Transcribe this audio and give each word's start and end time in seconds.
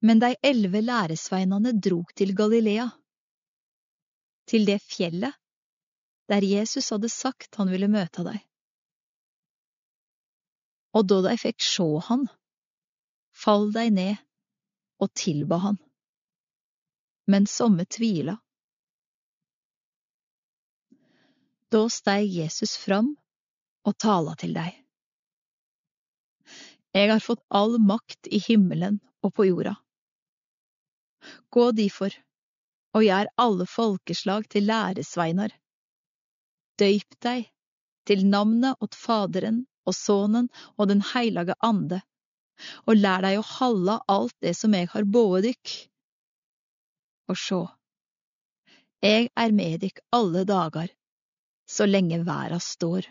Men 0.00 0.20
de 0.22 0.36
elleve 0.42 0.80
læresveinene 0.84 1.72
drog 1.82 2.14
til 2.14 2.34
Galilea, 2.36 2.86
til 4.48 4.66
det 4.66 4.78
fjellet 4.82 5.34
der 6.28 6.44
Jesus 6.44 6.90
hadde 6.92 7.08
sagt 7.08 7.56
han 7.56 7.70
ville 7.72 7.88
møte 7.88 8.24
dei. 8.26 8.36
Og 10.96 11.06
da 11.08 11.22
de 11.24 11.34
fikk 11.40 11.62
sjå 11.64 11.88
han, 12.08 12.26
fall 13.32 13.70
de 13.72 13.86
ned 13.92 14.20
og 15.02 15.12
tilba 15.16 15.60
han, 15.64 15.78
men 17.28 17.48
somme 17.48 17.86
tvila. 17.88 18.36
Da 21.72 21.84
steg 21.92 22.28
Jesus 22.32 22.76
fram 22.80 23.12
og 23.88 23.96
tala 24.00 24.36
til 24.40 24.54
dei. 24.56 24.70
Jeg 26.96 27.12
har 27.12 27.20
fått 27.20 27.44
all 27.52 27.76
makt 27.80 28.30
i 28.32 28.40
himmelen 28.40 28.96
og 29.22 29.34
på 29.36 29.44
jorda. 29.48 29.76
Gå 31.54 31.70
difor 31.76 32.14
og 32.96 33.04
gjør 33.04 33.30
alle 33.40 33.66
folkeslag 33.68 34.48
til 34.52 34.66
læresveinar. 34.68 35.52
Døyp 36.80 37.16
deg 37.24 37.48
til 38.08 38.24
navnet 38.28 38.78
åt 38.84 38.96
Faderen 38.96 39.64
og 39.88 39.96
Sønnen 39.96 40.48
og 40.76 40.88
Den 40.90 41.02
heilage 41.12 41.56
Ande, 41.64 42.00
og 42.86 42.98
lær 42.98 43.24
deg 43.24 43.38
å 43.40 43.48
halde 43.54 43.98
alt 44.14 44.36
det 44.44 44.54
som 44.58 44.74
eg 44.76 44.90
har 44.94 45.08
båe 45.08 45.42
dykk. 45.44 45.74
Og 47.28 47.36
sjå, 47.36 47.60
eg 49.04 49.28
er 49.36 49.54
med 49.54 49.84
dykk 49.84 50.00
alle 50.16 50.44
dagar, 50.48 50.88
så 51.68 51.86
lenge 51.88 52.22
verda 52.26 52.58
står. 52.62 53.06